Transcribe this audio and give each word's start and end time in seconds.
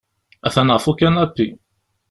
Atan 0.47 0.73
ɣef 0.75 0.85
ukanapi. 0.91 1.47